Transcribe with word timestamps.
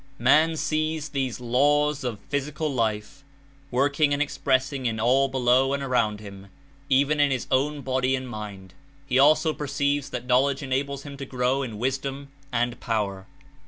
Man 0.17 0.55
sees 0.57 1.09
these 1.09 1.39
laws 1.39 2.03
of 2.03 2.17
physical 2.27 2.73
life 2.73 3.23
working 3.69 4.13
and 4.13 4.19
expressing 4.19 4.87
In 4.87 4.99
all 4.99 5.27
below 5.27 5.73
and 5.73 5.83
around 5.83 6.19
him, 6.21 6.47
even 6.89 7.19
in 7.19 7.29
his 7.29 7.45
own 7.51 7.81
body 7.81 8.15
and 8.15 8.27
mind; 8.27 8.73
he 9.05 9.19
also 9.19 9.53
perceives 9.53 10.09
that 10.09 10.25
knowledge 10.25 10.63
enables 10.63 11.03
him 11.03 11.17
to 11.17 11.25
grow 11.25 11.61
In 11.61 11.77
wisdom 11.77 12.29
and 12.51 12.79
power. 12.79 13.27